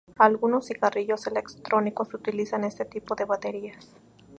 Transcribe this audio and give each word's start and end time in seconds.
Algunos 0.17 0.65
cigarrillos 0.65 1.27
electrónicos 1.27 2.11
utilizan 2.15 2.63
este 2.63 2.85
tipo 2.85 3.13
de 3.13 3.25
baterías. 3.25 3.93